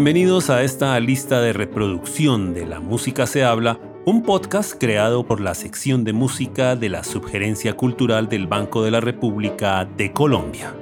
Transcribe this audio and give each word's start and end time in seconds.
Bienvenidos 0.00 0.48
a 0.48 0.62
esta 0.62 0.98
lista 0.98 1.42
de 1.42 1.52
reproducción 1.52 2.54
de 2.54 2.64
La 2.64 2.80
Música 2.80 3.26
se 3.26 3.44
habla, 3.44 3.78
un 4.06 4.22
podcast 4.22 4.72
creado 4.80 5.26
por 5.26 5.42
la 5.42 5.54
sección 5.54 6.04
de 6.04 6.14
música 6.14 6.74
de 6.74 6.88
la 6.88 7.04
Subgerencia 7.04 7.74
Cultural 7.76 8.26
del 8.26 8.46
Banco 8.46 8.82
de 8.82 8.92
la 8.92 9.02
República 9.02 9.84
de 9.84 10.10
Colombia. 10.10 10.74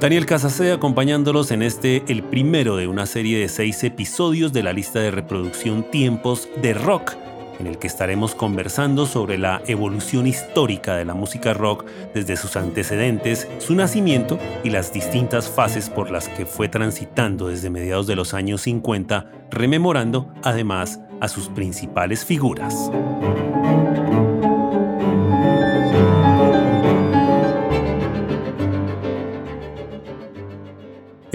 Daniel 0.00 0.26
Casase 0.26 0.70
acompañándolos 0.70 1.50
en 1.50 1.62
este, 1.62 2.04
el 2.08 2.22
primero 2.22 2.76
de 2.76 2.86
una 2.86 3.06
serie 3.06 3.38
de 3.38 3.48
seis 3.48 3.82
episodios 3.82 4.52
de 4.52 4.62
la 4.62 4.74
lista 4.74 5.00
de 5.00 5.12
reproducción 5.12 5.90
Tiempos 5.90 6.46
de 6.60 6.74
Rock, 6.74 7.16
en 7.58 7.66
el 7.66 7.78
que 7.78 7.86
estaremos 7.86 8.34
conversando 8.34 9.06
sobre 9.06 9.38
la 9.38 9.62
evolución 9.66 10.26
histórica 10.26 10.96
de 10.96 11.04
la 11.04 11.14
música 11.14 11.54
rock 11.54 11.84
desde 12.14 12.36
sus 12.36 12.56
antecedentes, 12.56 13.48
su 13.58 13.74
nacimiento 13.74 14.38
y 14.64 14.70
las 14.70 14.92
distintas 14.92 15.48
fases 15.48 15.90
por 15.90 16.10
las 16.10 16.28
que 16.28 16.46
fue 16.46 16.68
transitando 16.68 17.48
desde 17.48 17.70
mediados 17.70 18.06
de 18.06 18.16
los 18.16 18.34
años 18.34 18.62
50, 18.62 19.30
rememorando 19.50 20.32
además 20.42 21.00
a 21.20 21.28
sus 21.28 21.48
principales 21.48 22.24
figuras. 22.24 22.90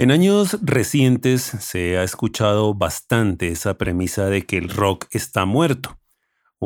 En 0.02 0.10
años 0.10 0.58
recientes 0.62 1.42
se 1.42 1.96
ha 1.96 2.02
escuchado 2.02 2.74
bastante 2.74 3.50
esa 3.50 3.78
premisa 3.78 4.26
de 4.26 4.42
que 4.42 4.58
el 4.58 4.68
rock 4.68 5.06
está 5.12 5.44
muerto, 5.44 5.96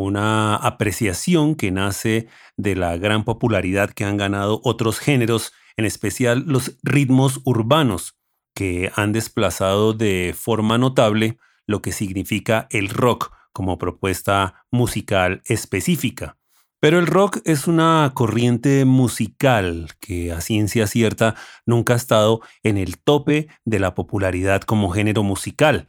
una 0.02 0.56
apreciación 0.56 1.54
que 1.54 1.70
nace 1.70 2.28
de 2.56 2.76
la 2.76 2.96
gran 2.96 3.24
popularidad 3.24 3.90
que 3.90 4.04
han 4.04 4.16
ganado 4.16 4.60
otros 4.64 4.98
géneros, 4.98 5.52
en 5.76 5.84
especial 5.84 6.44
los 6.46 6.76
ritmos 6.82 7.40
urbanos, 7.44 8.18
que 8.54 8.90
han 8.94 9.12
desplazado 9.12 9.92
de 9.92 10.34
forma 10.38 10.78
notable 10.78 11.38
lo 11.66 11.82
que 11.82 11.92
significa 11.92 12.66
el 12.70 12.88
rock 12.88 13.32
como 13.52 13.78
propuesta 13.78 14.66
musical 14.70 15.42
específica. 15.46 16.36
Pero 16.78 16.98
el 16.98 17.06
rock 17.06 17.38
es 17.44 17.66
una 17.66 18.12
corriente 18.14 18.84
musical 18.84 19.88
que 19.98 20.30
a 20.30 20.42
ciencia 20.42 20.86
cierta 20.86 21.34
nunca 21.64 21.94
ha 21.94 21.96
estado 21.96 22.42
en 22.62 22.76
el 22.76 22.98
tope 22.98 23.48
de 23.64 23.78
la 23.78 23.94
popularidad 23.94 24.60
como 24.60 24.90
género 24.90 25.22
musical. 25.22 25.88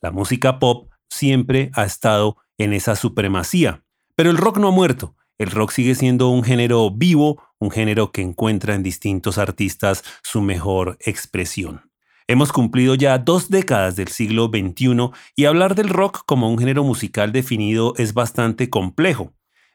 La 0.00 0.12
música 0.12 0.60
pop 0.60 0.92
siempre 1.10 1.70
ha 1.74 1.84
estado 1.84 2.36
en 2.58 2.72
esa 2.72 2.96
supremacía. 2.96 3.84
Pero 4.14 4.30
el 4.30 4.36
rock 4.36 4.58
no 4.58 4.68
ha 4.68 4.72
muerto. 4.72 5.16
El 5.38 5.50
rock 5.52 5.70
sigue 5.70 5.94
siendo 5.94 6.28
un 6.28 6.42
género 6.42 6.90
vivo, 6.90 7.40
un 7.58 7.70
género 7.70 8.10
que 8.10 8.22
encuentra 8.22 8.74
en 8.74 8.82
distintos 8.82 9.38
artistas 9.38 10.02
su 10.22 10.42
mejor 10.42 10.98
expresión. 11.00 11.90
Hemos 12.26 12.52
cumplido 12.52 12.94
ya 12.94 13.16
dos 13.18 13.48
décadas 13.48 13.96
del 13.96 14.08
siglo 14.08 14.50
XXI 14.52 15.10
y 15.34 15.46
hablar 15.46 15.74
del 15.74 15.88
rock 15.88 16.24
como 16.26 16.50
un 16.50 16.58
género 16.58 16.84
musical 16.84 17.32
definido 17.32 17.94
es 17.96 18.12
bastante 18.12 18.68
complejo. 18.68 19.32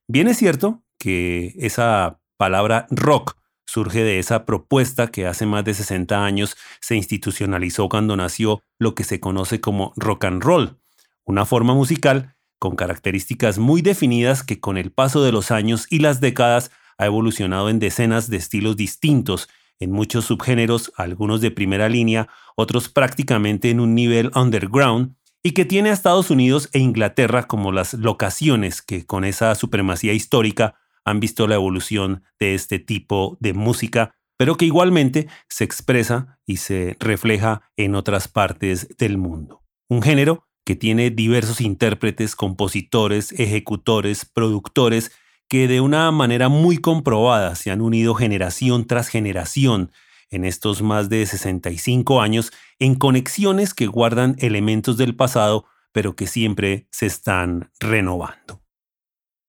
Bien 0.08 0.28
es 0.28 0.38
cierto 0.38 0.84
que 1.00 1.56
esa 1.58 2.20
palabra 2.38 2.86
rock 2.92 3.38
surge 3.66 4.04
de 4.04 4.20
esa 4.20 4.46
propuesta 4.46 5.08
que 5.08 5.26
hace 5.26 5.46
más 5.46 5.64
de 5.64 5.74
60 5.74 6.24
años 6.24 6.56
se 6.80 6.96
institucionalizó 6.96 7.90
cuando 7.90 8.16
nació 8.16 8.62
lo 8.78 8.94
que 8.94 9.04
se 9.04 9.20
conoce 9.20 9.60
como 9.62 9.94
rock 9.96 10.26
and 10.26 10.44
roll, 10.44 10.78
una 11.26 11.46
forma 11.46 11.74
musical 11.74 12.33
con 12.64 12.78
características 12.78 13.58
muy 13.58 13.82
definidas 13.82 14.42
que 14.42 14.62
con 14.62 14.78
el 14.78 14.90
paso 14.90 15.22
de 15.22 15.34
los 15.34 15.52
años 15.52 15.86
y 15.90 16.00
las 16.00 16.22
décadas 16.22 16.72
ha 16.98 17.06
evolucionado 17.06 17.70
en 17.70 17.78
decenas 17.78 18.30
de 18.30 18.38
estilos 18.38 18.78
distintos, 18.78 19.50
en 19.82 19.92
muchos 19.92 20.24
subgéneros, 20.24 20.94
algunos 20.96 21.42
de 21.42 21.52
primera 21.52 21.90
línea, 21.90 22.30
otros 22.56 22.88
prácticamente 22.88 23.70
en 23.70 23.82
un 23.82 23.96
nivel 23.96 24.32
underground, 24.34 25.14
y 25.44 25.52
que 25.52 25.66
tiene 25.66 25.90
a 25.90 25.94
Estados 25.94 26.32
Unidos 26.32 26.70
e 26.72 26.80
Inglaterra 26.80 27.48
como 27.48 27.74
las 27.74 27.96
locaciones 27.96 28.82
que 28.82 29.06
con 29.06 29.26
esa 29.26 29.54
supremacía 29.56 30.14
histórica 30.14 30.76
han 31.04 31.20
visto 31.20 31.48
la 31.48 31.56
evolución 31.56 32.24
de 32.40 32.56
este 32.56 32.80
tipo 32.80 33.36
de 33.42 33.52
música, 33.52 34.16
pero 34.38 34.56
que 34.56 34.64
igualmente 34.64 35.28
se 35.50 35.66
expresa 35.66 36.40
y 36.46 36.56
se 36.56 36.96
refleja 37.02 37.70
en 37.76 37.96
otras 37.96 38.30
partes 38.30 38.88
del 38.98 39.18
mundo. 39.18 39.64
Un 39.90 40.02
género 40.02 40.48
que 40.66 40.76
tiene 40.76 41.10
diversos 41.10 41.62
intérpretes, 41.62 42.36
compositores, 42.36 43.32
ejecutores, 43.34 44.26
productores, 44.26 45.12
que 45.50 45.68
de 45.68 45.82
una 45.82 46.10
manera 46.12 46.50
muy 46.50 46.78
comprobada 46.78 47.56
se 47.56 47.72
han 47.72 47.82
unido 47.82 48.16
generación 48.16 48.86
tras 48.86 49.08
generación 49.08 49.92
en 50.30 50.46
estos 50.46 50.82
más 50.82 51.10
de 51.10 51.26
65 51.26 52.22
años 52.22 52.52
en 52.80 52.96
conexiones 52.96 53.74
que 53.74 53.86
guardan 53.86 54.36
elementos 54.40 54.98
del 54.98 55.16
pasado, 55.16 55.66
pero 55.92 56.16
que 56.16 56.26
siempre 56.26 56.88
se 56.90 57.06
están 57.06 57.70
renovando. 57.80 58.63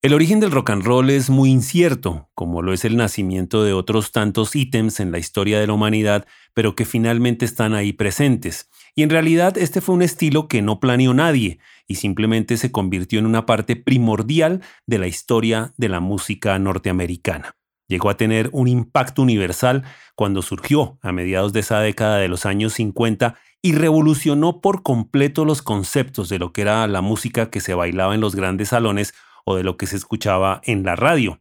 El 0.05 0.13
origen 0.13 0.39
del 0.39 0.51
rock 0.51 0.69
and 0.69 0.83
roll 0.83 1.09
es 1.09 1.31
muy 1.31 1.49
incierto, 1.49 2.29
como 2.35 2.61
lo 2.61 2.73
es 2.73 2.85
el 2.85 2.95
nacimiento 2.95 3.63
de 3.63 3.73
otros 3.73 4.11
tantos 4.11 4.55
ítems 4.55 4.99
en 4.99 5.11
la 5.11 5.17
historia 5.17 5.59
de 5.59 5.65
la 5.65 5.73
humanidad, 5.73 6.27
pero 6.53 6.75
que 6.75 6.85
finalmente 6.85 7.43
están 7.43 7.73
ahí 7.73 7.91
presentes. 7.91 8.69
Y 8.93 9.01
en 9.01 9.09
realidad 9.09 9.57
este 9.57 9.81
fue 9.81 9.95
un 9.95 10.03
estilo 10.03 10.47
que 10.47 10.61
no 10.61 10.79
planeó 10.79 11.15
nadie 11.15 11.57
y 11.87 11.95
simplemente 11.95 12.57
se 12.57 12.71
convirtió 12.71 13.17
en 13.17 13.25
una 13.25 13.47
parte 13.47 13.75
primordial 13.75 14.61
de 14.85 14.99
la 14.99 15.07
historia 15.07 15.73
de 15.75 15.89
la 15.89 16.01
música 16.01 16.59
norteamericana. 16.59 17.55
Llegó 17.87 18.11
a 18.11 18.17
tener 18.17 18.51
un 18.51 18.67
impacto 18.67 19.23
universal 19.23 19.85
cuando 20.13 20.43
surgió 20.43 20.99
a 21.01 21.13
mediados 21.13 21.51
de 21.51 21.61
esa 21.61 21.79
década 21.79 22.17
de 22.17 22.27
los 22.27 22.45
años 22.45 22.73
50 22.73 23.39
y 23.63 23.73
revolucionó 23.73 24.61
por 24.61 24.83
completo 24.83 25.45
los 25.45 25.63
conceptos 25.63 26.29
de 26.29 26.37
lo 26.37 26.53
que 26.53 26.61
era 26.61 26.85
la 26.85 27.01
música 27.01 27.49
que 27.49 27.59
se 27.59 27.73
bailaba 27.73 28.13
en 28.13 28.21
los 28.21 28.35
grandes 28.35 28.69
salones 28.69 29.15
o 29.45 29.55
de 29.55 29.63
lo 29.63 29.77
que 29.77 29.87
se 29.87 29.95
escuchaba 29.95 30.59
en 30.65 30.83
la 30.83 30.95
radio. 30.95 31.39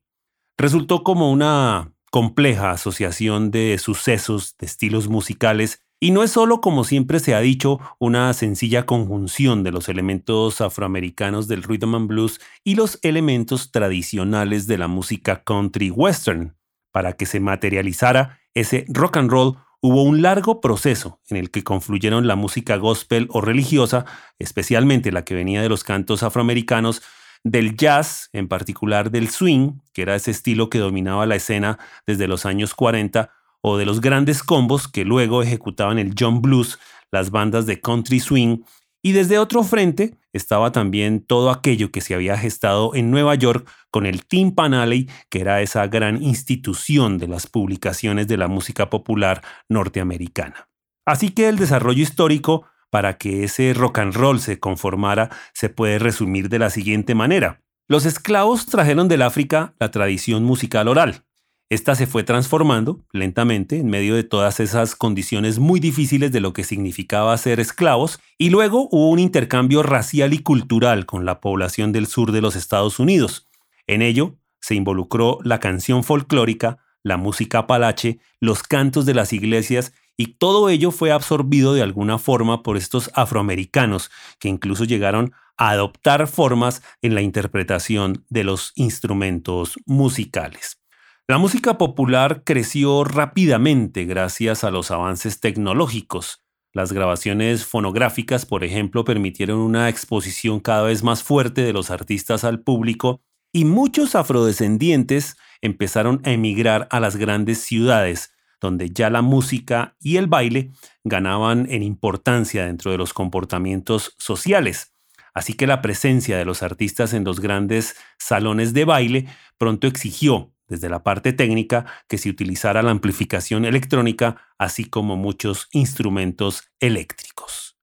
Resultó 0.56 1.03
como 1.03 1.32
una 1.32 1.92
compleja 2.10 2.70
asociación 2.70 3.50
de 3.50 3.76
sucesos, 3.78 4.56
de 4.59 4.66
estilos 4.66 5.09
musicales, 5.09 5.84
y 5.98 6.10
no 6.10 6.22
es 6.22 6.32
solo, 6.32 6.60
como 6.60 6.84
siempre 6.84 7.19
se 7.19 7.34
ha 7.34 7.41
dicho, 7.41 7.81
una 7.98 8.32
sencilla 8.34 8.84
conjunción 8.84 9.62
de 9.62 9.72
los 9.72 9.88
elementos 9.88 10.60
afroamericanos 10.60 11.48
del 11.48 11.62
rhythm 11.62 11.94
and 11.94 12.09
blues 12.09 12.41
y 12.62 12.75
los 12.75 12.98
elementos 13.03 13.72
tradicionales 13.72 14.66
de 14.66 14.78
la 14.78 14.87
música 14.87 15.43
country 15.43 15.91
western. 15.91 16.56
Para 16.93 17.14
que 17.14 17.26
se 17.26 17.41
materializara 17.41 18.38
ese 18.53 18.84
rock 18.88 19.16
and 19.16 19.31
roll 19.31 19.56
hubo 19.81 20.03
un 20.03 20.22
largo 20.22 20.60
proceso 20.60 21.20
en 21.28 21.37
el 21.37 21.50
que 21.50 21.64
confluyeron 21.64 22.26
la 22.26 22.37
música 22.37 22.76
gospel 22.76 23.26
o 23.31 23.41
religiosa, 23.41 24.04
especialmente 24.38 25.10
la 25.10 25.25
que 25.25 25.34
venía 25.34 25.62
de 25.62 25.69
los 25.69 25.84
cantos 25.84 26.22
afroamericanos, 26.22 27.03
del 27.44 27.77
jazz, 27.77 28.31
en 28.32 28.49
particular 28.49 29.10
del 29.10 29.28
swing, 29.28 29.78
que 29.93 30.03
era 30.03 30.16
ese 30.16 30.31
estilo 30.31 30.71
que 30.71 30.78
dominaba 30.78 31.27
la 31.27 31.37
escena 31.37 31.78
desde 32.06 32.27
los 32.27 32.47
años 32.47 32.75
40, 32.75 33.31
o 33.60 33.77
de 33.77 33.87
los 33.87 34.00
grandes 34.00 34.43
combos 34.43 34.88
que 34.88 35.05
luego 35.05 35.43
ejecutaban 35.43 35.99
el 35.99 36.15
John 36.19 36.43
Blues, 36.43 36.78
las 37.12 37.31
bandas 37.31 37.66
de 37.66 37.81
country 37.81 38.21
swing, 38.21 38.59
y 39.03 39.12
desde 39.12 39.38
otro 39.38 39.62
frente 39.62 40.16
estaba 40.32 40.72
también 40.72 41.25
todo 41.25 41.50
aquello 41.50 41.93
que 41.93 42.00
se 42.00 42.15
había 42.15 42.38
gestado 42.38 42.94
en 42.94 43.10
Nueva 43.10 43.34
York 43.34 43.71
con 43.91 44.06
el 44.06 44.25
Tim 44.25 44.55
Pan 44.55 44.72
Alley, 44.72 45.09
que 45.28 45.41
era 45.41 45.61
esa 45.61 45.87
gran 45.87 46.22
institución 46.22 47.19
de 47.19 47.28
las 47.28 47.47
publicaciones 47.47 48.26
de 48.26 48.38
la 48.38 48.49
música 48.49 48.88
popular 48.88 49.43
norteamericana. 49.69 50.69
Así 51.06 51.31
que 51.31 51.49
el 51.49 51.59
desarrollo 51.59 52.03
histórico 52.03 52.66
para 52.94 53.19
que 53.19 53.43
ese 53.43 53.75
rock 53.75 53.99
and 53.99 54.15
roll 54.15 54.38
se 54.38 54.60
conformara 54.60 55.28
se 55.53 55.69
puede 55.69 55.99
resumir 55.99 56.49
de 56.49 56.60
la 56.60 56.71
siguiente 56.71 57.17
manera. 57.17 57.61
Los 57.88 58.06
esclavos 58.06 58.67
trajeron 58.67 59.08
del 59.08 59.23
África 59.23 59.75
la 59.81 59.91
tradición 59.91 60.44
musical 60.44 60.87
oral, 60.87 61.25
esta 61.70 61.96
se 61.96 62.06
fue 62.06 62.23
transformando 62.23 63.05
lentamente 63.11 63.79
en 63.79 63.88
medio 63.88 64.14
de 64.14 64.23
todas 64.23 64.61
esas 64.61 64.94
condiciones 64.94 65.58
muy 65.58 65.81
difíciles 65.81 66.31
de 66.31 66.38
lo 66.38 66.52
que 66.52 66.62
significaba 66.62 67.37
ser 67.37 67.58
esclavos, 67.58 68.20
y 68.38 68.50
luego 68.50 68.87
hubo 68.93 69.11
un 69.11 69.19
intercambio 69.19 69.82
racial 69.82 70.32
y 70.32 70.38
cultural 70.38 71.05
con 71.05 71.25
la 71.25 71.40
población 71.40 71.90
del 71.90 72.06
sur 72.06 72.31
de 72.31 72.43
los 72.43 72.55
Estados 72.55 73.00
Unidos. 73.00 73.49
En 73.88 74.02
ello 74.02 74.37
se 74.61 74.76
involucró 74.76 75.40
la 75.43 75.58
canción 75.58 76.05
folclórica, 76.05 76.79
la 77.02 77.17
música 77.17 77.58
apalache, 77.58 78.20
los 78.38 78.62
cantos 78.62 79.05
de 79.05 79.14
las 79.14 79.32
iglesias, 79.32 79.93
y 80.16 80.34
todo 80.38 80.69
ello 80.69 80.90
fue 80.90 81.12
absorbido 81.12 81.75
de 81.75 81.82
alguna 81.82 82.19
forma 82.19 82.62
por 82.62 82.76
estos 82.76 83.11
afroamericanos, 83.14 84.11
que 84.38 84.49
incluso 84.49 84.84
llegaron 84.84 85.32
a 85.56 85.70
adoptar 85.70 86.26
formas 86.26 86.82
en 87.02 87.14
la 87.14 87.22
interpretación 87.22 88.25
de 88.28 88.44
los 88.44 88.72
instrumentos 88.76 89.76
musicales. 89.87 90.81
La 91.26 91.38
música 91.38 91.78
popular 91.78 92.43
creció 92.44 93.02
rápidamente 93.02 94.05
gracias 94.05 94.62
a 94.62 94.70
los 94.70 94.90
avances 94.90 95.40
tecnológicos. 95.40 96.44
Las 96.75 96.93
grabaciones 96.93 97.64
fonográficas, 97.64 98.44
por 98.44 98.62
ejemplo, 98.62 99.05
permitieron 99.05 99.61
una 99.61 99.88
exposición 99.88 100.61
cada 100.61 100.82
vez 100.82 101.02
más 101.02 101.22
fuerte 101.22 101.62
de 101.62 101.72
los 101.72 101.90
artistas 101.90 102.44
al 102.44 102.61
público 102.61 103.22
y 103.52 103.64
muchos 103.64 104.16
afrodescendientes 104.16 105.37
empezaron 105.62 106.20
a 106.25 106.32
emigrar 106.32 106.88
a 106.90 107.00
las 107.00 107.16
grandes 107.16 107.58
ciudades, 107.58 108.33
donde 108.64 108.88
ya 108.88 109.11
la 109.11 109.20
música 109.20 109.94
y 110.00 110.16
el 110.16 110.26
baile 110.26 110.70
ganaban 111.05 111.66
en 111.69 111.82
importancia 111.82 112.64
dentro 112.64 112.90
de 112.90 112.96
los 112.96 113.12
comportamientos 113.12 114.14
sociales. 114.19 114.94
Así 115.34 115.52
que 115.52 115.66
la 115.66 115.82
presencia 115.82 116.38
de 116.38 116.46
los 116.46 116.62
artistas 116.62 117.12
en 117.12 117.25
los 117.25 117.40
grandes 117.40 117.94
salones 118.19 118.72
de 118.72 118.87
baile 118.87 119.26
pronto 119.58 119.87
exigió, 119.87 120.55
desde 120.66 120.88
la 120.88 121.02
parte 121.02 121.34
técnica, 121.34 121.84
que 122.08 122.16
se 122.16 122.31
utilizara 122.31 122.82
la 122.82 122.90
amplificación 122.90 123.66
electrónica, 123.66 124.40
así 124.56 124.87
como 124.87 125.16
muchos 125.16 125.69
instrumentos 125.72 126.70
eléctricos. 126.81 127.76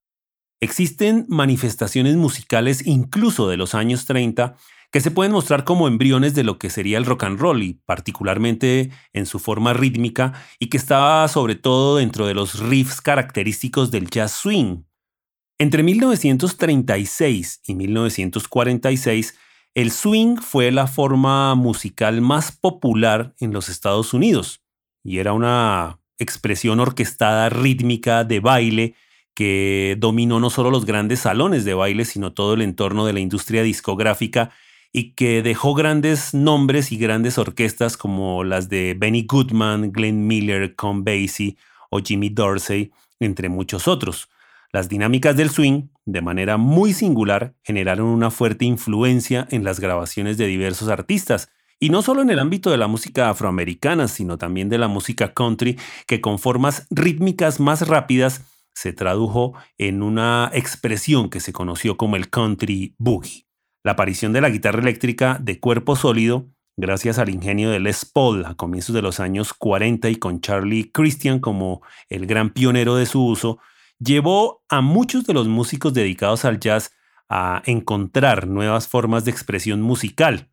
Existen 0.62 1.26
manifestaciones 1.30 2.16
musicales 2.16 2.88
incluso 2.88 3.48
de 3.48 3.58
los 3.58 3.76
años 3.76 4.06
30 4.06 4.56
que 4.92 5.00
se 5.00 5.10
pueden 5.10 5.32
mostrar 5.32 5.64
como 5.64 5.88
embriones 5.88 6.36
de 6.36 6.44
lo 6.44 6.60
que 6.60 6.70
sería 6.70 6.98
el 6.98 7.06
rock 7.06 7.24
and 7.24 7.40
roll 7.40 7.64
y 7.64 7.74
particularmente 7.86 8.92
en 9.14 9.26
su 9.26 9.40
forma 9.40 9.74
rítmica 9.74 10.34
y 10.60 10.68
que 10.68 10.78
estaba 10.78 11.28
sobre 11.30 11.56
todo 11.56 11.98
dentro 11.98 12.28
de 12.28 12.34
los 12.34 12.60
riffs 12.60 13.00
característicos 13.00 13.90
del 13.90 14.10
jazz 14.10 14.34
swing. 14.34 14.84
Entre 15.58 15.82
1936 15.84 17.62
y 17.66 17.76
1946, 17.76 19.38
el 19.76 19.92
swing 19.92 20.36
fue 20.38 20.72
la 20.72 20.88
forma 20.88 21.56
musical 21.56 22.20
más 22.20 22.52
popular 22.52 23.34
en 23.40 23.54
los 23.54 23.70
Estados 23.70 24.14
Unidos 24.14 24.62
y 25.04 25.20
era 25.20 25.32
una 25.32 26.00
expresión 26.20 26.82
orquestada 26.82 27.48
rítmica 27.50 28.26
de 28.26 28.42
baile 28.42 28.96
que 29.34 29.96
dominó 29.98 30.42
no 30.42 30.50
solo 30.50 30.70
los 30.70 30.86
grandes 30.86 31.22
salones 31.22 31.64
de 31.64 31.74
baile, 31.74 32.04
sino 32.04 32.34
todo 32.34 32.56
el 32.56 32.62
entorno 32.62 33.06
de 33.06 33.14
la 33.14 33.22
industria 33.22 33.64
discográfica 33.64 34.52
y 34.92 35.14
que 35.14 35.42
dejó 35.42 35.74
grandes 35.74 36.34
nombres 36.34 36.92
y 36.92 36.98
grandes 36.98 37.38
orquestas 37.38 37.98
como 37.98 38.44
las 38.44 38.70
de 38.70 38.96
Benny 38.98 39.26
Goodman, 39.28 39.92
Glenn 39.92 40.28
Miller, 40.28 40.76
Con 40.76 41.04
Basie 41.04 41.58
o 41.90 42.00
Jimmy 42.00 42.30
Dorsey, 42.30 42.92
entre 43.20 43.50
muchos 43.50 43.88
otros. 43.88 44.30
Las 44.74 44.90
dinámicas 44.90 45.36
del 45.36 45.50
swing, 45.50 45.90
de 46.06 46.22
manera 46.22 46.58
muy 46.58 46.94
singular, 46.94 47.54
generaron 47.64 48.08
una 48.08 48.32
fuerte 48.32 48.66
influencia 48.66 49.48
en 49.52 49.64
las 49.64 49.80
grabaciones 49.80 50.38
de 50.38 50.48
diversos 50.48 50.88
artistas, 50.88 51.50
y 51.80 51.90
no 51.90 52.02
solo 52.02 52.22
en 52.22 52.30
el 52.30 52.40
ámbito 52.40 52.70
de 52.70 52.78
la 52.78 52.88
música 52.88 53.30
afroamericana, 53.30 54.08
sino 54.08 54.38
también 54.38 54.70
de 54.70 54.78
la 54.78 54.88
música 54.88 55.34
country, 55.34 55.80
que 56.06 56.22
con 56.22 56.38
formas 56.38 56.86
rítmicas 56.90 57.60
más 57.60 57.88
rápidas 57.88 58.44
se 58.74 58.94
tradujo 58.94 59.54
en 59.78 60.04
una 60.04 60.52
expresión 60.54 61.30
que 61.30 61.40
se 61.40 61.54
conoció 61.54 61.98
como 61.98 62.16
el 62.16 62.30
country 62.30 62.96
boogie. 62.98 63.51
La 63.84 63.94
aparición 63.94 64.32
de 64.32 64.42
la 64.42 64.52
guitarra 64.52 64.80
eléctrica 64.80 65.40
de 65.42 65.60
cuerpo 65.60 65.96
sólido, 65.96 66.48
gracias 66.78 67.18
al 67.18 67.30
ingenio 67.30 67.72
de 67.72 67.80
Les 67.80 68.06
Paul 68.06 68.46
a 68.46 68.54
comienzos 68.54 68.94
de 68.94 69.02
los 69.02 69.20
años 69.20 69.56
40 69.56 70.08
y 70.10 70.18
con 70.18 70.40
Charlie 70.40 70.92
Christian 70.92 71.40
como 71.40 71.82
el 72.08 72.28
gran 72.28 72.52
pionero 72.52 72.96
de 72.96 73.08
su 73.08 73.26
uso, 73.26 73.58
llevó 73.98 74.64
a 74.70 74.82
muchos 74.82 75.26
de 75.26 75.34
los 75.34 75.48
músicos 75.48 75.96
dedicados 75.96 76.46
al 76.46 76.60
jazz 76.60 76.92
a 77.28 77.64
encontrar 77.66 78.46
nuevas 78.46 78.88
formas 78.88 79.26
de 79.26 79.32
expresión 79.32 79.82
musical. 79.82 80.52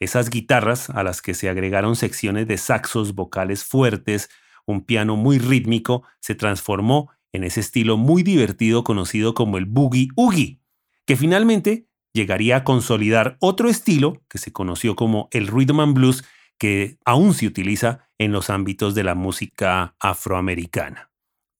Esas 0.00 0.28
guitarras 0.28 0.90
a 0.90 1.04
las 1.04 1.22
que 1.22 1.34
se 1.34 1.48
agregaron 1.48 1.94
secciones 1.94 2.48
de 2.48 2.58
saxos 2.58 3.14
vocales 3.14 3.62
fuertes, 3.62 4.28
un 4.66 4.84
piano 4.84 5.14
muy 5.14 5.38
rítmico, 5.38 6.02
se 6.18 6.34
transformó 6.34 7.12
en 7.32 7.44
ese 7.44 7.60
estilo 7.60 7.96
muy 7.96 8.24
divertido 8.24 8.82
conocido 8.82 9.34
como 9.34 9.56
el 9.56 9.66
boogie 9.66 10.08
oogie, 10.16 10.60
que 11.06 11.16
finalmente 11.16 11.85
llegaría 12.16 12.56
a 12.56 12.64
consolidar 12.64 13.36
otro 13.38 13.68
estilo 13.68 14.22
que 14.28 14.38
se 14.38 14.52
conoció 14.52 14.96
como 14.96 15.28
el 15.30 15.46
rhythm 15.46 15.80
and 15.80 15.94
blues, 15.94 16.24
que 16.58 16.98
aún 17.04 17.34
se 17.34 17.46
utiliza 17.46 18.08
en 18.18 18.32
los 18.32 18.50
ámbitos 18.50 18.94
de 18.94 19.04
la 19.04 19.14
música 19.14 19.94
afroamericana. 20.00 21.12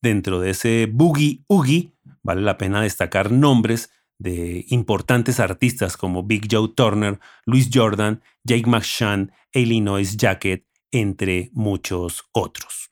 Dentro 0.03 0.41
de 0.41 0.51
ese 0.51 0.89
boogie 0.91 1.45
oogie 1.47 1.93
vale 2.23 2.41
la 2.41 2.59
pena 2.59 2.81
destacar 2.81 3.31
nombres 3.31 3.91
de 4.19 4.65
importantes 4.69 5.41
artistas 5.41 5.97
como 5.97 6.23
Big 6.23 6.49
Joe 6.51 6.73
Turner, 6.75 7.21
Louis 7.45 7.69
Jordan, 7.73 8.23
Jake 8.43 8.67
McShann, 8.67 9.33
Illinois 9.53 10.17
Jacket, 10.17 10.67
entre 10.91 11.51
muchos 11.53 12.25
otros. 12.33 12.91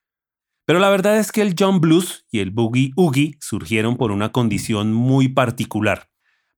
Pero 0.66 0.78
la 0.78 0.90
verdad 0.90 1.19
es 1.19 1.32
que 1.32 1.43
el 1.43 1.55
John 1.58 1.81
Blues 1.81 2.26
y 2.31 2.40
el 2.40 2.50
Boogie 2.50 2.93
Oogie 2.96 3.37
surgieron 3.40 3.96
por 3.96 4.12
una 4.12 4.32
condición 4.32 4.93
muy 4.93 5.28
particular. 5.28 6.11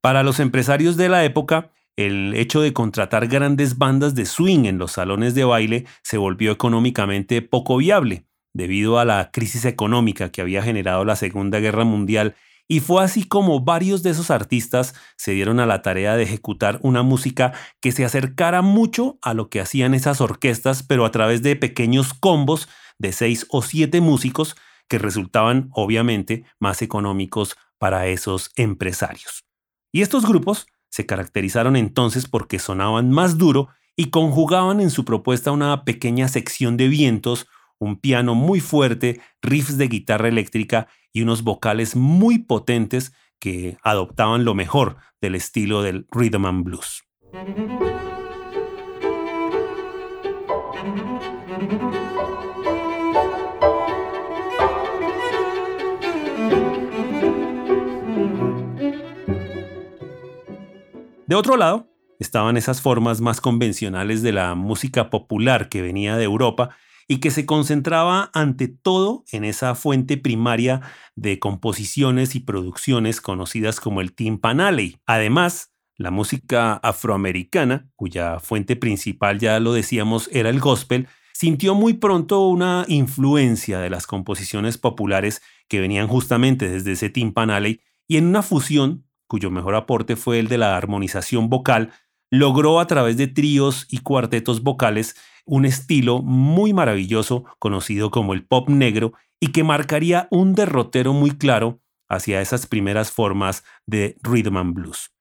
Para 0.06 0.22
los 0.22 0.38
empresarios 0.38 0.96
de 0.96 1.08
la 1.08 1.24
época, 1.24 1.72
el 1.96 2.32
hecho 2.36 2.60
de 2.60 2.72
contratar 2.72 3.26
grandes 3.26 3.76
bandas 3.76 4.14
de 4.14 4.24
swing 4.24 4.64
en 4.66 4.78
los 4.78 4.92
salones 4.92 5.34
de 5.34 5.42
baile 5.42 5.84
se 6.02 6.16
volvió 6.16 6.52
económicamente 6.52 7.42
poco 7.42 7.76
viable, 7.76 8.24
debido 8.54 9.00
a 9.00 9.04
la 9.04 9.32
crisis 9.32 9.64
económica 9.64 10.30
que 10.30 10.42
había 10.42 10.62
generado 10.62 11.04
la 11.04 11.16
Segunda 11.16 11.58
Guerra 11.58 11.82
Mundial, 11.82 12.36
y 12.68 12.78
fue 12.78 13.02
así 13.02 13.26
como 13.26 13.64
varios 13.64 14.04
de 14.04 14.10
esos 14.10 14.30
artistas 14.30 14.94
se 15.16 15.32
dieron 15.32 15.58
a 15.58 15.66
la 15.66 15.82
tarea 15.82 16.16
de 16.16 16.22
ejecutar 16.22 16.78
una 16.82 17.02
música 17.02 17.52
que 17.80 17.90
se 17.90 18.04
acercara 18.04 18.62
mucho 18.62 19.18
a 19.22 19.34
lo 19.34 19.50
que 19.50 19.60
hacían 19.60 19.92
esas 19.92 20.20
orquestas, 20.20 20.84
pero 20.84 21.04
a 21.04 21.10
través 21.10 21.42
de 21.42 21.56
pequeños 21.56 22.14
combos 22.14 22.68
de 22.96 23.10
seis 23.10 23.44
o 23.50 23.60
siete 23.60 24.00
músicos 24.00 24.54
que 24.86 24.98
resultaban 24.98 25.68
obviamente 25.72 26.44
más 26.60 26.80
económicos 26.80 27.56
para 27.80 28.06
esos 28.06 28.52
empresarios. 28.54 29.45
Y 29.96 30.02
estos 30.02 30.26
grupos 30.26 30.66
se 30.90 31.06
caracterizaron 31.06 31.74
entonces 31.74 32.28
porque 32.28 32.58
sonaban 32.58 33.10
más 33.10 33.38
duro 33.38 33.68
y 33.96 34.10
conjugaban 34.10 34.82
en 34.82 34.90
su 34.90 35.06
propuesta 35.06 35.52
una 35.52 35.86
pequeña 35.86 36.28
sección 36.28 36.76
de 36.76 36.88
vientos, 36.88 37.46
un 37.78 37.98
piano 37.98 38.34
muy 38.34 38.60
fuerte, 38.60 39.22
riffs 39.40 39.78
de 39.78 39.88
guitarra 39.88 40.28
eléctrica 40.28 40.86
y 41.14 41.22
unos 41.22 41.44
vocales 41.44 41.96
muy 41.96 42.40
potentes 42.40 43.14
que 43.38 43.78
adoptaban 43.82 44.44
lo 44.44 44.54
mejor 44.54 44.98
del 45.22 45.34
estilo 45.34 45.80
del 45.80 46.06
rhythm 46.10 46.44
and 46.44 46.64
blues. 46.64 47.02
De 61.26 61.34
otro 61.34 61.56
lado, 61.56 61.88
estaban 62.20 62.56
esas 62.56 62.80
formas 62.80 63.20
más 63.20 63.40
convencionales 63.40 64.22
de 64.22 64.32
la 64.32 64.54
música 64.54 65.10
popular 65.10 65.68
que 65.68 65.82
venía 65.82 66.16
de 66.16 66.24
Europa 66.24 66.70
y 67.08 67.18
que 67.18 67.32
se 67.32 67.46
concentraba 67.46 68.30
ante 68.32 68.68
todo 68.68 69.24
en 69.32 69.44
esa 69.44 69.74
fuente 69.74 70.16
primaria 70.18 70.82
de 71.16 71.40
composiciones 71.40 72.36
y 72.36 72.40
producciones 72.40 73.20
conocidas 73.20 73.80
como 73.80 74.00
el 74.00 74.12
timpanale. 74.12 75.00
Además, 75.04 75.72
la 75.96 76.12
música 76.12 76.74
afroamericana, 76.74 77.88
cuya 77.96 78.38
fuente 78.38 78.76
principal 78.76 79.38
ya 79.40 79.58
lo 79.58 79.72
decíamos 79.72 80.28
era 80.32 80.50
el 80.50 80.60
gospel, 80.60 81.08
sintió 81.32 81.74
muy 81.74 81.94
pronto 81.94 82.46
una 82.46 82.84
influencia 82.86 83.80
de 83.80 83.90
las 83.90 84.06
composiciones 84.06 84.78
populares 84.78 85.42
que 85.68 85.80
venían 85.80 86.06
justamente 86.06 86.68
desde 86.68 86.92
ese 86.92 87.10
timpanale 87.10 87.80
y 88.06 88.16
en 88.16 88.26
una 88.26 88.42
fusión 88.42 89.05
cuyo 89.26 89.50
mejor 89.50 89.74
aporte 89.74 90.16
fue 90.16 90.38
el 90.38 90.48
de 90.48 90.58
la 90.58 90.76
armonización 90.76 91.48
vocal, 91.48 91.92
logró 92.30 92.80
a 92.80 92.86
través 92.86 93.16
de 93.16 93.26
tríos 93.28 93.86
y 93.90 93.98
cuartetos 93.98 94.62
vocales 94.62 95.16
un 95.44 95.64
estilo 95.64 96.22
muy 96.22 96.72
maravilloso 96.72 97.44
conocido 97.58 98.10
como 98.10 98.34
el 98.34 98.44
pop 98.44 98.68
negro 98.68 99.12
y 99.40 99.52
que 99.52 99.64
marcaría 99.64 100.28
un 100.30 100.54
derrotero 100.54 101.12
muy 101.12 101.30
claro 101.30 101.80
hacia 102.08 102.40
esas 102.40 102.66
primeras 102.66 103.10
formas 103.10 103.64
de 103.86 104.16
rhythm 104.22 104.56
and 104.56 104.74
blues. 104.74 105.12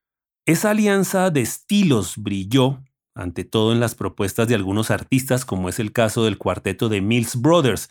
Esa 0.46 0.72
alianza 0.72 1.30
de 1.32 1.42
estilos 1.42 2.18
brilló 2.18 2.84
ante 3.16 3.46
todo 3.46 3.72
en 3.72 3.80
las 3.80 3.96
propuestas 3.96 4.48
de 4.48 4.56
algunos 4.56 4.92
artistas 4.92 5.46
como 5.46 5.70
es 5.70 5.80
el 5.80 5.92
caso 5.92 6.26
del 6.26 6.38
cuarteto 6.38 6.90
de 6.90 7.02
Mills 7.02 7.42
Brothers, 7.42 7.90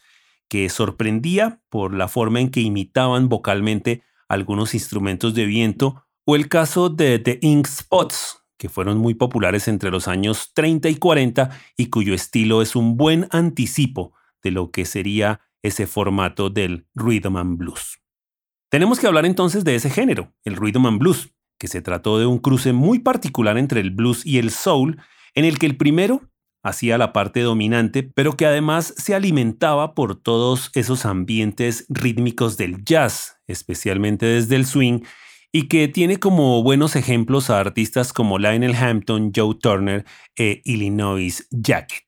que 0.48 0.68
sorprendía 0.68 1.60
por 1.70 1.94
la 1.94 2.08
forma 2.08 2.40
en 2.40 2.50
que 2.50 2.60
imitaban 2.60 3.28
vocalmente 3.28 4.02
algunos 4.28 4.74
instrumentos 4.74 5.34
de 5.34 5.46
viento 5.46 6.04
o 6.24 6.36
el 6.36 6.48
caso 6.48 6.88
de 6.88 7.18
The 7.18 7.38
Ink 7.42 7.66
Spots, 7.66 8.42
que 8.58 8.68
fueron 8.68 8.98
muy 8.98 9.14
populares 9.14 9.68
entre 9.68 9.90
los 9.90 10.08
años 10.08 10.52
30 10.54 10.88
y 10.88 10.96
40 10.96 11.50
y 11.76 11.86
cuyo 11.86 12.14
estilo 12.14 12.62
es 12.62 12.76
un 12.76 12.96
buen 12.96 13.26
anticipo 13.30 14.14
de 14.42 14.50
lo 14.50 14.70
que 14.70 14.84
sería 14.84 15.40
ese 15.62 15.86
formato 15.86 16.50
del 16.50 16.86
rhythm 16.94 17.36
and 17.36 17.58
blues. 17.58 17.98
Tenemos 18.70 18.98
que 18.98 19.06
hablar 19.06 19.26
entonces 19.26 19.64
de 19.64 19.74
ese 19.74 19.90
género, 19.90 20.32
el 20.44 20.56
rhythm 20.56 20.86
and 20.86 20.98
blues, 20.98 21.34
que 21.58 21.68
se 21.68 21.82
trató 21.82 22.18
de 22.18 22.26
un 22.26 22.38
cruce 22.38 22.72
muy 22.72 22.98
particular 22.98 23.56
entre 23.56 23.80
el 23.80 23.90
blues 23.90 24.24
y 24.26 24.38
el 24.38 24.50
soul, 24.50 25.00
en 25.34 25.44
el 25.44 25.58
que 25.58 25.66
el 25.66 25.76
primero 25.76 26.22
hacía 26.64 26.98
la 26.98 27.12
parte 27.12 27.40
dominante, 27.40 28.02
pero 28.02 28.36
que 28.36 28.46
además 28.46 28.94
se 28.96 29.14
alimentaba 29.14 29.94
por 29.94 30.16
todos 30.16 30.70
esos 30.74 31.04
ambientes 31.04 31.84
rítmicos 31.90 32.56
del 32.56 32.84
jazz, 32.84 33.36
especialmente 33.46 34.26
desde 34.26 34.56
el 34.56 34.66
swing, 34.66 35.02
y 35.52 35.68
que 35.68 35.86
tiene 35.86 36.18
como 36.18 36.62
buenos 36.62 36.96
ejemplos 36.96 37.50
a 37.50 37.60
artistas 37.60 38.12
como 38.12 38.38
Lionel 38.38 38.74
Hampton, 38.74 39.30
Joe 39.36 39.54
Turner 39.54 40.04
e 40.36 40.62
Illinois 40.64 41.46
Jacket. 41.50 42.02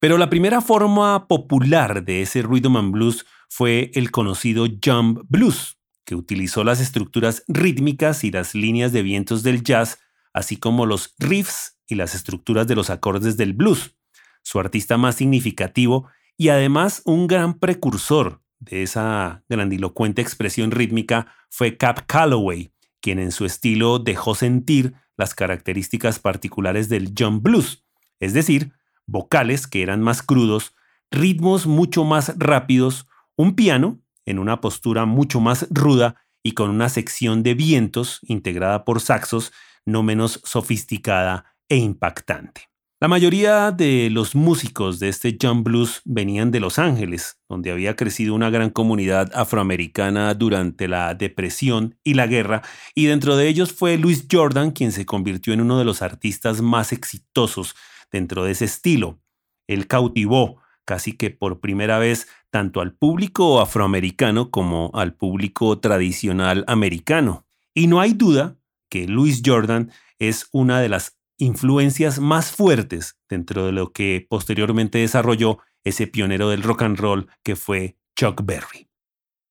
Pero 0.00 0.16
la 0.16 0.30
primera 0.30 0.62
forma 0.62 1.28
popular 1.28 2.02
de 2.02 2.22
ese 2.22 2.42
rhythm 2.42 2.76
and 2.76 2.92
blues 2.92 3.26
fue 3.50 3.90
el 3.94 4.10
conocido 4.10 4.66
jump 4.84 5.20
blues, 5.28 5.78
que 6.06 6.14
utilizó 6.14 6.64
las 6.64 6.80
estructuras 6.80 7.44
rítmicas 7.46 8.24
y 8.24 8.30
las 8.30 8.54
líneas 8.54 8.92
de 8.92 9.02
vientos 9.02 9.42
del 9.42 9.62
jazz, 9.62 9.98
así 10.32 10.56
como 10.56 10.86
los 10.86 11.14
riffs 11.18 11.78
y 11.86 11.96
las 11.96 12.14
estructuras 12.14 12.66
de 12.66 12.74
los 12.74 12.88
acordes 12.88 13.36
del 13.36 13.52
blues. 13.52 13.97
Su 14.42 14.60
artista 14.60 14.96
más 14.96 15.16
significativo 15.16 16.08
y 16.36 16.48
además 16.48 17.02
un 17.04 17.26
gran 17.26 17.58
precursor 17.58 18.42
de 18.60 18.82
esa 18.82 19.44
grandilocuente 19.48 20.22
expresión 20.22 20.70
rítmica 20.70 21.34
fue 21.50 21.76
Cap 21.76 22.06
Calloway, 22.06 22.72
quien 23.00 23.18
en 23.18 23.32
su 23.32 23.44
estilo 23.44 23.98
dejó 23.98 24.34
sentir 24.34 24.94
las 25.16 25.34
características 25.34 26.18
particulares 26.18 26.88
del 26.88 27.12
jump 27.16 27.42
blues, 27.42 27.84
es 28.20 28.32
decir, 28.32 28.72
vocales 29.06 29.66
que 29.66 29.82
eran 29.82 30.00
más 30.00 30.22
crudos, 30.22 30.74
ritmos 31.10 31.66
mucho 31.66 32.04
más 32.04 32.34
rápidos, 32.36 33.08
un 33.36 33.54
piano 33.54 34.00
en 34.26 34.38
una 34.38 34.60
postura 34.60 35.06
mucho 35.06 35.40
más 35.40 35.66
ruda 35.70 36.22
y 36.42 36.52
con 36.52 36.70
una 36.70 36.88
sección 36.88 37.42
de 37.42 37.54
vientos 37.54 38.20
integrada 38.22 38.84
por 38.84 39.00
saxos 39.00 39.52
no 39.84 40.02
menos 40.02 40.40
sofisticada 40.44 41.56
e 41.68 41.76
impactante. 41.76 42.68
La 43.00 43.06
mayoría 43.06 43.70
de 43.70 44.10
los 44.10 44.34
músicos 44.34 44.98
de 44.98 45.08
este 45.08 45.38
jump 45.40 45.64
blues 45.64 46.02
venían 46.04 46.50
de 46.50 46.58
Los 46.58 46.80
Ángeles, 46.80 47.38
donde 47.48 47.70
había 47.70 47.94
crecido 47.94 48.34
una 48.34 48.50
gran 48.50 48.70
comunidad 48.70 49.30
afroamericana 49.36 50.34
durante 50.34 50.88
la 50.88 51.14
depresión 51.14 51.96
y 52.02 52.14
la 52.14 52.26
guerra, 52.26 52.62
y 52.96 53.06
dentro 53.06 53.36
de 53.36 53.46
ellos 53.46 53.72
fue 53.72 53.98
Louis 53.98 54.26
Jordan 54.28 54.72
quien 54.72 54.90
se 54.90 55.06
convirtió 55.06 55.52
en 55.52 55.60
uno 55.60 55.78
de 55.78 55.84
los 55.84 56.02
artistas 56.02 56.60
más 56.60 56.92
exitosos 56.92 57.76
dentro 58.10 58.42
de 58.42 58.50
ese 58.50 58.64
estilo. 58.64 59.20
Él 59.68 59.86
cautivó 59.86 60.60
casi 60.84 61.12
que 61.12 61.30
por 61.30 61.60
primera 61.60 62.00
vez 62.00 62.26
tanto 62.50 62.80
al 62.80 62.94
público 62.94 63.60
afroamericano 63.60 64.50
como 64.50 64.90
al 64.94 65.14
público 65.14 65.78
tradicional 65.78 66.64
americano. 66.66 67.46
Y 67.74 67.86
no 67.86 68.00
hay 68.00 68.14
duda 68.14 68.58
que 68.90 69.06
Louis 69.06 69.40
Jordan 69.44 69.92
es 70.18 70.48
una 70.50 70.80
de 70.80 70.88
las 70.88 71.17
influencias 71.38 72.18
más 72.18 72.50
fuertes 72.50 73.16
dentro 73.28 73.64
de 73.66 73.72
lo 73.72 73.92
que 73.92 74.26
posteriormente 74.28 74.98
desarrolló 74.98 75.58
ese 75.84 76.06
pionero 76.06 76.50
del 76.50 76.62
rock 76.62 76.82
and 76.82 76.98
roll 76.98 77.28
que 77.42 77.56
fue 77.56 77.96
Chuck 78.16 78.42
Berry. 78.44 78.88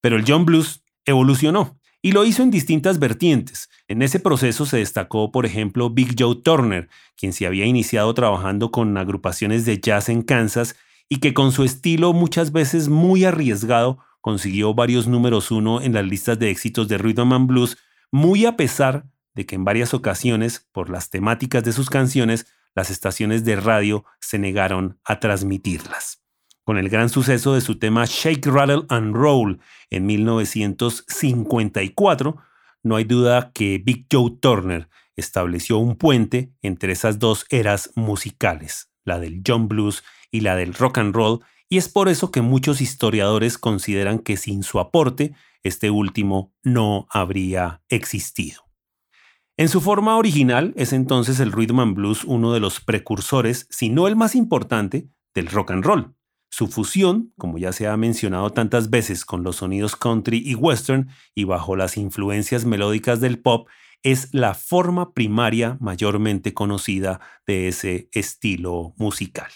Pero 0.02 0.18
el 0.18 0.26
John 0.28 0.46
Blues 0.46 0.84
evolucionó 1.06 1.80
y 2.02 2.12
lo 2.12 2.26
hizo 2.26 2.44
en 2.44 2.52
distintas 2.52 3.00
vertientes. 3.00 3.70
En 3.88 4.02
ese 4.02 4.20
proceso 4.20 4.66
se 4.66 4.78
destacó, 4.78 5.32
por 5.32 5.46
ejemplo, 5.46 5.90
Big 5.90 6.16
Joe 6.18 6.36
Turner, 6.36 6.90
quien 7.16 7.34
se 7.34 7.48
había 7.48 7.66
iniciado 7.66 8.14
trabajando 8.14 8.72
con 8.72 8.96
agrupaciones 8.98 9.66
de 9.66 9.80
jazz 9.80 10.10
en 10.10 10.22
Kansas 10.22 10.76
y 11.10 11.18
que 11.18 11.34
con 11.34 11.52
su 11.52 11.64
estilo 11.64 12.14
muchas 12.14 12.52
veces 12.52 12.90
muy 12.90 13.26
arriesgado 13.26 14.00
consiguió 14.22 14.74
varios 14.74 15.08
números 15.08 15.52
uno 15.52 15.82
en 15.82 15.94
las 15.94 16.06
listas 16.06 16.38
de 16.38 16.50
éxitos 16.50 16.88
de 16.88 16.98
rhythm 16.98 17.32
and 17.32 17.48
blues, 17.48 17.78
muy 18.12 18.46
a 18.46 18.58
pesar 18.58 19.06
de 19.38 19.46
que 19.46 19.56
en 19.56 19.64
varias 19.64 19.94
ocasiones, 19.94 20.68
por 20.74 20.90
las 20.90 21.10
temáticas 21.12 21.64
de 21.64 21.72
sus 21.72 21.92
canciones, 21.92 22.48
las 22.76 22.90
estaciones 22.90 23.46
de 23.46 23.56
radio 23.56 24.04
se 24.20 24.40
negaron 24.40 25.00
a 25.06 25.20
transmitirlas. 25.20 26.24
Con 26.64 26.80
el 26.80 26.90
gran 26.90 27.10
suceso 27.10 27.54
de 27.54 27.62
su 27.62 27.78
tema 27.78 28.06
Shake, 28.06 28.48
Rattle 28.48 28.86
and 28.90 29.16
Roll 29.16 29.60
en 29.92 30.08
1954, 30.08 32.38
no 32.82 32.96
hay 32.96 33.04
duda 33.04 33.52
que 33.54 33.78
Big 33.78 34.08
Joe 34.12 34.32
Turner 34.42 34.90
estableció 35.16 35.78
un 35.78 35.98
puente 35.98 36.52
entre 36.64 36.94
esas 36.94 37.20
dos 37.20 37.46
eras 37.50 37.92
musicales, 37.96 38.90
la 39.06 39.20
del 39.20 39.44
John 39.46 39.68
Blues 39.68 40.04
y 40.32 40.40
la 40.42 40.56
del 40.56 40.74
rock 40.74 40.98
and 40.98 41.14
roll, 41.16 41.42
y 41.70 41.78
es 41.78 41.90
por 41.90 42.10
eso 42.10 42.32
que 42.32 42.42
muchos 42.42 42.82
historiadores 42.82 43.60
consideran 43.60 44.18
que 44.18 44.36
sin 44.36 44.64
su 44.64 44.80
aporte, 44.80 45.36
este 45.62 45.92
último 45.92 46.56
no 46.64 47.06
habría 47.12 47.84
existido. 47.90 48.67
En 49.60 49.70
su 49.70 49.82
forma 49.82 50.18
original 50.18 50.72
es 50.76 50.94
entonces 50.94 51.40
el 51.40 51.52
rhythm 51.52 51.80
and 51.80 51.96
blues 51.96 52.24
uno 52.24 52.54
de 52.54 52.60
los 52.60 52.80
precursores, 52.80 53.66
si 53.72 53.90
no 53.90 54.08
el 54.08 54.16
más 54.16 54.36
importante, 54.36 55.10
del 55.34 55.48
rock 55.48 55.72
and 55.72 55.84
roll. 55.84 56.14
Su 56.52 56.68
fusión, 56.68 57.34
como 57.40 57.58
ya 57.58 57.74
se 57.74 57.88
ha 57.88 57.98
mencionado 57.98 58.52
tantas 58.52 58.92
veces 58.92 59.26
con 59.26 59.42
los 59.42 59.56
sonidos 59.56 59.96
country 59.96 60.44
y 60.46 60.54
western 60.54 61.10
y 61.34 61.46
bajo 61.46 61.76
las 61.76 61.98
influencias 61.98 62.66
melódicas 62.66 63.20
del 63.20 63.40
pop, 63.40 63.68
es 64.04 64.32
la 64.32 64.54
forma 64.54 65.16
primaria 65.16 65.78
mayormente 65.80 66.54
conocida 66.54 67.20
de 67.48 67.68
ese 67.68 68.10
estilo 68.12 68.94
musical. 68.98 69.50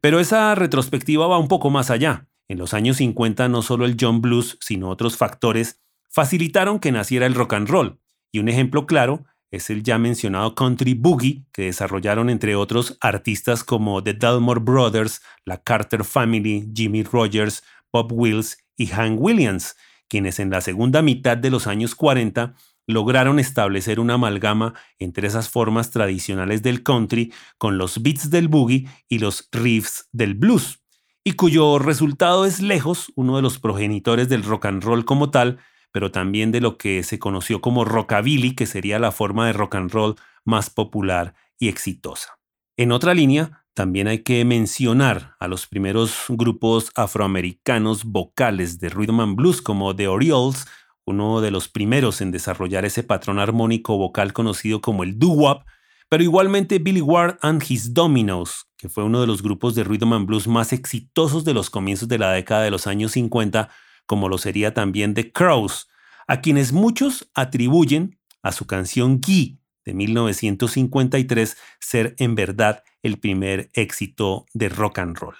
Pero 0.00 0.18
esa 0.18 0.54
retrospectiva 0.54 1.26
va 1.26 1.38
un 1.38 1.48
poco 1.48 1.68
más 1.68 1.90
allá. 1.90 2.26
En 2.48 2.56
los 2.56 2.72
años 2.72 2.96
50 2.96 3.50
no 3.50 3.60
solo 3.60 3.84
el 3.84 3.98
John 4.00 4.22
Blues, 4.22 4.56
sino 4.62 4.88
otros 4.88 5.18
factores 5.18 5.82
facilitaron 6.08 6.78
que 6.78 6.90
naciera 6.90 7.26
el 7.26 7.34
rock 7.34 7.52
and 7.52 7.68
roll. 7.68 8.00
Y 8.32 8.38
un 8.38 8.48
ejemplo 8.48 8.86
claro 8.86 9.24
es 9.50 9.70
el 9.70 9.82
ya 9.82 9.98
mencionado 9.98 10.54
Country 10.54 10.94
Boogie, 10.94 11.44
que 11.52 11.62
desarrollaron 11.62 12.30
entre 12.30 12.54
otros 12.54 12.96
artistas 13.00 13.64
como 13.64 14.02
The 14.02 14.14
Delmore 14.14 14.60
Brothers, 14.60 15.22
la 15.44 15.62
Carter 15.62 16.04
Family, 16.04 16.70
Jimmy 16.72 17.02
Rogers, 17.02 17.64
Bob 17.92 18.12
Wills 18.12 18.58
y 18.76 18.86
Hank 18.86 19.20
Williams, 19.20 19.76
quienes 20.08 20.38
en 20.38 20.50
la 20.50 20.60
segunda 20.60 21.02
mitad 21.02 21.36
de 21.36 21.50
los 21.50 21.66
años 21.66 21.94
40 21.94 22.54
lograron 22.86 23.38
establecer 23.38 24.00
una 24.00 24.14
amalgama 24.14 24.74
entre 24.98 25.26
esas 25.26 25.48
formas 25.48 25.90
tradicionales 25.90 26.62
del 26.62 26.82
country 26.82 27.32
con 27.58 27.78
los 27.78 28.02
beats 28.02 28.30
del 28.30 28.48
boogie 28.48 28.88
y 29.08 29.18
los 29.18 29.48
riffs 29.52 30.08
del 30.12 30.34
blues, 30.34 30.80
y 31.24 31.32
cuyo 31.32 31.78
resultado 31.78 32.46
es 32.46 32.60
lejos 32.60 33.12
uno 33.14 33.36
de 33.36 33.42
los 33.42 33.58
progenitores 33.58 34.28
del 34.28 34.42
rock 34.42 34.66
and 34.66 34.82
roll 34.82 35.04
como 35.04 35.30
tal, 35.30 35.58
pero 35.92 36.10
también 36.10 36.52
de 36.52 36.60
lo 36.60 36.78
que 36.78 37.02
se 37.02 37.18
conoció 37.18 37.60
como 37.60 37.84
rockabilly, 37.84 38.54
que 38.54 38.66
sería 38.66 38.98
la 38.98 39.12
forma 39.12 39.46
de 39.46 39.52
rock 39.52 39.74
and 39.76 39.90
roll 39.90 40.16
más 40.44 40.70
popular 40.70 41.34
y 41.58 41.68
exitosa. 41.68 42.38
En 42.76 42.92
otra 42.92 43.14
línea, 43.14 43.64
también 43.74 44.08
hay 44.08 44.20
que 44.20 44.44
mencionar 44.44 45.36
a 45.38 45.48
los 45.48 45.66
primeros 45.66 46.24
grupos 46.28 46.90
afroamericanos 46.94 48.04
vocales 48.04 48.78
de 48.80 48.88
rhythm 48.88 49.20
and 49.20 49.36
blues 49.36 49.62
como 49.62 49.94
The 49.94 50.08
Orioles, 50.08 50.66
uno 51.06 51.40
de 51.40 51.50
los 51.50 51.68
primeros 51.68 52.20
en 52.20 52.30
desarrollar 52.30 52.84
ese 52.84 53.02
patrón 53.02 53.38
armónico 53.38 53.96
vocal 53.96 54.32
conocido 54.32 54.80
como 54.80 55.02
el 55.02 55.18
doo-wop, 55.18 55.64
pero 56.08 56.22
igualmente 56.22 56.78
Billy 56.78 57.00
Ward 57.00 57.38
and 57.42 57.62
His 57.66 57.94
Dominoes, 57.94 58.66
que 58.76 58.88
fue 58.88 59.04
uno 59.04 59.20
de 59.20 59.26
los 59.26 59.42
grupos 59.42 59.74
de 59.74 59.84
rhythm 59.84 60.12
and 60.12 60.26
blues 60.26 60.48
más 60.48 60.72
exitosos 60.72 61.44
de 61.44 61.54
los 61.54 61.70
comienzos 61.70 62.08
de 62.08 62.18
la 62.18 62.32
década 62.32 62.62
de 62.62 62.70
los 62.70 62.86
años 62.86 63.12
50, 63.12 63.70
como 64.10 64.28
lo 64.28 64.38
sería 64.38 64.74
también 64.74 65.14
The 65.14 65.30
Crows, 65.30 65.88
a 66.26 66.40
quienes 66.40 66.72
muchos 66.72 67.30
atribuyen 67.32 68.18
a 68.42 68.50
su 68.50 68.66
canción 68.66 69.20
Guy 69.20 69.60
de 69.84 69.94
1953 69.94 71.56
ser 71.78 72.16
en 72.18 72.34
verdad 72.34 72.82
el 73.04 73.20
primer 73.20 73.70
éxito 73.72 74.46
de 74.52 74.68
rock 74.68 74.98
and 74.98 75.16
roll. 75.16 75.36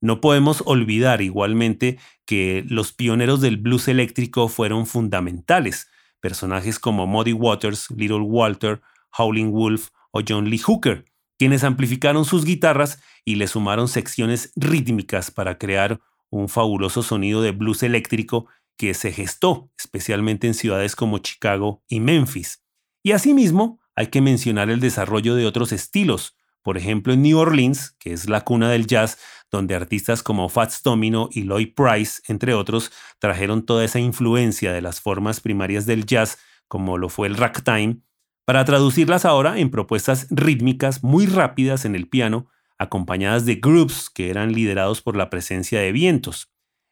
No 0.00 0.22
podemos 0.22 0.62
olvidar 0.64 1.20
igualmente 1.20 1.98
que 2.24 2.64
los 2.66 2.94
pioneros 2.94 3.42
del 3.42 3.58
blues 3.58 3.86
eléctrico 3.88 4.48
fueron 4.48 4.86
fundamentales, 4.86 5.90
personajes 6.20 6.78
como 6.78 7.06
Muddy 7.06 7.34
Waters, 7.34 7.90
Little 7.90 8.20
Walter, 8.20 8.80
Howling 9.18 9.52
Wolf 9.52 9.90
o 10.10 10.22
John 10.26 10.48
Lee 10.48 10.62
Hooker, 10.66 11.04
quienes 11.38 11.64
amplificaron 11.64 12.24
sus 12.24 12.46
guitarras 12.46 13.02
y 13.26 13.34
le 13.34 13.46
sumaron 13.46 13.88
secciones 13.88 14.54
rítmicas 14.56 15.30
para 15.30 15.58
crear 15.58 16.00
un 16.38 16.48
fabuloso 16.48 17.02
sonido 17.02 17.42
de 17.42 17.52
blues 17.52 17.82
eléctrico 17.82 18.46
que 18.76 18.94
se 18.94 19.12
gestó 19.12 19.70
especialmente 19.78 20.46
en 20.46 20.54
ciudades 20.54 20.96
como 20.96 21.18
Chicago 21.18 21.82
y 21.88 22.00
Memphis. 22.00 22.64
Y 23.04 23.12
asimismo, 23.12 23.80
hay 23.94 24.08
que 24.08 24.20
mencionar 24.20 24.70
el 24.70 24.80
desarrollo 24.80 25.36
de 25.36 25.46
otros 25.46 25.72
estilos, 25.72 26.36
por 26.62 26.76
ejemplo 26.76 27.12
en 27.12 27.22
New 27.22 27.38
Orleans, 27.38 27.94
que 28.00 28.12
es 28.12 28.28
la 28.28 28.40
cuna 28.40 28.68
del 28.70 28.86
jazz, 28.86 29.18
donde 29.50 29.76
artistas 29.76 30.22
como 30.22 30.48
Fats 30.48 30.82
Domino 30.82 31.28
y 31.30 31.42
Lloyd 31.42 31.74
Price, 31.76 32.22
entre 32.26 32.54
otros, 32.54 32.90
trajeron 33.20 33.64
toda 33.64 33.84
esa 33.84 34.00
influencia 34.00 34.72
de 34.72 34.82
las 34.82 35.00
formas 35.00 35.40
primarias 35.40 35.86
del 35.86 36.04
jazz, 36.04 36.38
como 36.66 36.98
lo 36.98 37.08
fue 37.08 37.28
el 37.28 37.36
ragtime, 37.36 38.00
para 38.44 38.64
traducirlas 38.64 39.24
ahora 39.24 39.58
en 39.58 39.70
propuestas 39.70 40.26
rítmicas 40.30 41.04
muy 41.04 41.26
rápidas 41.26 41.84
en 41.84 41.94
el 41.94 42.08
piano, 42.08 42.48
acompañadas 42.78 43.46
de 43.46 43.56
groups 43.56 44.10
que 44.10 44.30
eran 44.30 44.52
liderados 44.52 45.02
por 45.02 45.16
la 45.16 45.30
presencia 45.30 45.80
de 45.80 45.92
vientos. 45.92 46.50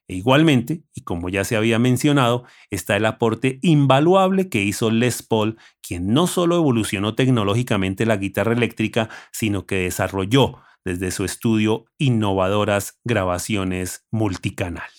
E 0.09 0.17
igualmente, 0.17 0.83
y 0.95 1.03
como 1.03 1.29
ya 1.29 1.45
se 1.45 1.57
había 1.57 1.79
mencionado, 1.79 2.45
está 2.71 2.97
el 2.97 3.07
aporte 3.07 3.59
invaluable 3.63 4.49
que 4.49 4.63
hizo 4.63 4.91
Les 4.91 5.23
Paul, 5.23 5.57
quien 5.81 6.13
no 6.13 6.27
solo 6.27 6.57
evolucionó 6.57 7.15
tecnológicamente 7.15 8.05
la 8.05 8.17
guitarra 8.17 8.53
eléctrica, 8.53 9.09
sino 9.31 9.65
que 9.67 9.77
desarrolló 9.77 10.59
desde 10.85 11.11
su 11.13 11.25
estudio 11.25 11.85
innovadoras 11.99 12.99
grabaciones 13.05 14.05
multicanal. 14.11 14.91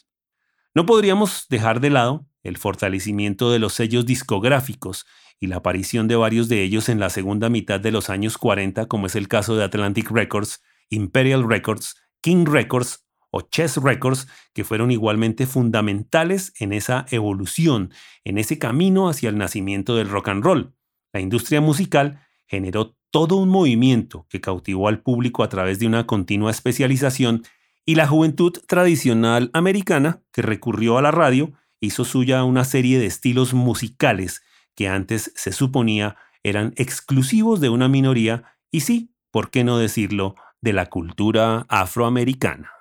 No 0.74 0.86
podríamos 0.86 1.48
dejar 1.50 1.82
de 1.82 1.90
lado 1.90 2.26
el 2.42 2.58
fortalecimiento 2.58 3.52
de 3.52 3.60
los 3.60 3.74
sellos 3.74 4.06
discográficos 4.06 5.06
y 5.40 5.48
la 5.48 5.58
aparición 5.58 6.08
de 6.08 6.16
varios 6.16 6.48
de 6.50 6.64
ellos 6.64 6.90
en 6.90 7.00
la 7.00 7.10
segunda 7.10 7.50
mitad 7.50 7.80
de 7.80 7.92
los 7.92 8.10
años 8.10 8.38
40, 8.38 8.86
como 8.88 9.08
es 9.08 9.16
el 9.16 9.28
caso 9.28 9.56
de 9.56 9.64
Atlantic 9.64 10.10
Records, 10.10 10.62
Imperial 10.94 11.48
Records, 11.48 11.96
King 12.22 12.46
Records 12.46 13.06
o 13.32 13.42
Chess 13.42 13.78
Records, 13.78 14.28
que 14.54 14.64
fueron 14.64 14.92
igualmente 14.92 15.48
fundamentales 15.48 16.54
en 16.60 16.72
esa 16.72 17.06
evolución, 17.10 17.92
en 18.24 18.38
ese 18.38 18.60
camino 18.60 19.10
hacia 19.10 19.30
el 19.30 19.38
nacimiento 19.38 19.96
del 19.96 20.10
rock 20.10 20.30
and 20.30 20.44
roll. 20.44 20.76
La 21.12 21.20
industria 21.20 21.60
musical 21.60 22.22
generó 22.46 22.96
todo 23.10 23.38
un 23.38 23.50
movimiento 23.50 24.26
que 24.30 24.42
cautivó 24.42 24.88
al 24.88 25.02
público 25.02 25.44
a 25.44 25.50
través 25.50 25.80
de 25.80 25.88
una 25.88 26.06
continua 26.06 26.52
especialización 26.52 27.44
y 27.86 27.96
la 27.96 28.08
juventud 28.08 28.54
tradicional 28.68 29.50
americana, 29.54 30.22
que 30.32 30.42
recurrió 30.42 30.98
a 30.98 31.02
la 31.02 31.12
radio, 31.12 31.54
hizo 31.80 32.06
suya 32.06 32.44
una 32.44 32.64
serie 32.64 32.98
de 32.98 33.08
estilos 33.08 33.54
musicales 33.54 34.42
que 34.76 34.88
antes 34.88 35.32
se 35.36 35.52
suponía 35.52 36.16
eran 36.44 36.74
exclusivos 36.78 37.62
de 37.62 37.70
una 37.70 37.88
minoría 37.88 38.44
y 38.72 38.82
sí, 38.82 39.14
¿por 39.32 39.50
qué 39.50 39.64
no 39.64 39.78
decirlo?, 39.78 40.36
de 40.64 40.74
la 40.74 40.86
cultura 40.86 41.66
afroamericana. 41.68 42.72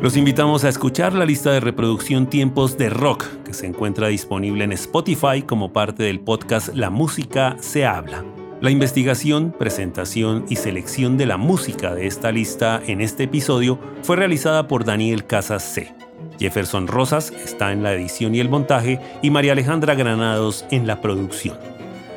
Los 0.00 0.16
invitamos 0.16 0.64
a 0.64 0.68
escuchar 0.68 1.14
la 1.14 1.24
lista 1.24 1.50
de 1.50 1.60
reproducción 1.60 2.28
Tiempos 2.28 2.78
de 2.78 2.90
Rock, 2.90 3.24
que 3.44 3.54
se 3.54 3.66
encuentra 3.66 4.08
disponible 4.08 4.62
en 4.64 4.72
Spotify 4.72 5.42
como 5.42 5.72
parte 5.72 6.04
del 6.04 6.20
podcast 6.20 6.68
La 6.74 6.90
Música 6.90 7.56
se 7.58 7.84
habla. 7.86 8.22
La 8.64 8.70
investigación, 8.70 9.52
presentación 9.52 10.46
y 10.48 10.56
selección 10.56 11.18
de 11.18 11.26
la 11.26 11.36
música 11.36 11.94
de 11.94 12.06
esta 12.06 12.32
lista 12.32 12.80
en 12.86 13.02
este 13.02 13.24
episodio 13.24 13.78
fue 14.00 14.16
realizada 14.16 14.68
por 14.68 14.86
Daniel 14.86 15.26
Casas 15.26 15.62
C. 15.62 15.92
Jefferson 16.38 16.86
Rosas 16.86 17.30
está 17.30 17.72
en 17.72 17.82
la 17.82 17.92
edición 17.92 18.34
y 18.34 18.40
el 18.40 18.48
montaje 18.48 19.00
y 19.20 19.28
María 19.28 19.52
Alejandra 19.52 19.94
Granados 19.94 20.64
en 20.70 20.86
la 20.86 21.02
producción. 21.02 21.58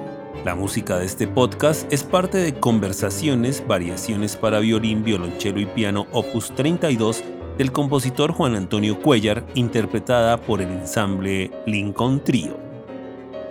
La 0.46 0.56
música 0.56 0.98
de 0.98 1.06
este 1.06 1.28
podcast 1.28 1.92
es 1.92 2.04
parte 2.04 2.38
de 2.38 2.54
Conversaciones, 2.54 3.66
Variaciones 3.66 4.36
para 4.36 4.60
violín, 4.60 5.04
violonchelo 5.04 5.60
y 5.60 5.66
piano 5.66 6.08
Opus 6.12 6.54
32 6.56 7.24
del 7.58 7.72
compositor 7.72 8.32
Juan 8.32 8.56
Antonio 8.56 9.00
Cuellar, 9.02 9.46
interpretada 9.56 10.38
por 10.38 10.62
el 10.62 10.70
ensamble 10.72 11.52
Lincoln 11.66 12.24
Trio. 12.24 12.58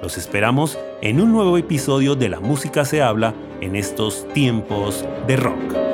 Los 0.02 0.16
esperamos 0.16 0.78
en 1.02 1.20
un 1.20 1.32
nuevo 1.32 1.58
episodio 1.58 2.14
de 2.14 2.28
La 2.28 2.40
Música 2.40 2.84
se 2.84 3.02
habla 3.02 3.34
en 3.60 3.76
estos 3.76 4.26
tiempos 4.32 5.04
de 5.26 5.36
rock. 5.36 5.87